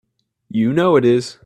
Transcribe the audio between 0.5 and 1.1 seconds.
know it